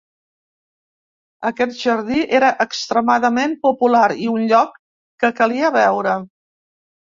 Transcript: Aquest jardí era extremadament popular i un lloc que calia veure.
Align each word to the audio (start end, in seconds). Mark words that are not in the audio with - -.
Aquest 1.49 1.77
jardí 1.87 2.21
era 2.39 2.49
extremadament 2.65 3.55
popular 3.67 4.03
i 4.25 4.33
un 4.35 4.49
lloc 4.55 4.83
que 5.27 5.33
calia 5.43 5.73
veure. 5.81 6.19